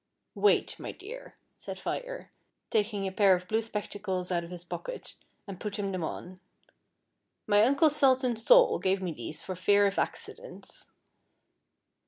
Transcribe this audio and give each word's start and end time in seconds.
"Wait, 0.47 0.79
my 0.79 0.91
dear," 0.91 1.35
said 1.57 1.77
Fire, 1.77 2.31
taking 2.71 3.05
a 3.05 3.11
pair 3.11 3.35
of 3.35 3.47
blue 3.47 3.61
spectacles 3.61 4.31
out 4.31 4.43
of 4.43 4.49
his 4.49 4.63
pocket 4.63 5.13
and 5.45 5.59
putting 5.59 5.91
them 5.91 6.03
on;" 6.03 6.39
my 7.55 7.61
uncle 7.61 7.91
Sultan 7.91 8.35
Sol 8.35 8.79
gave 8.79 8.99
me 8.99 9.11
these 9.11 9.43
for 9.43 9.55
fear 9.55 9.85
of 9.85 9.99
accidents." 9.99 10.89